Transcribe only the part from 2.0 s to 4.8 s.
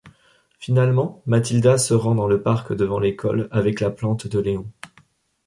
dans le parc devant l'école, avec la plante de Léon.